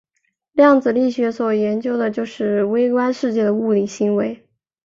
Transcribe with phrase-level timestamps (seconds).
[0.53, 4.43] 量子力学所研究的就是微观世界的物理行为。